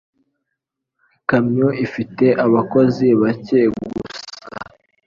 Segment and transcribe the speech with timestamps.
[1.17, 4.19] Ikamyo ifite abakozi bake gusa.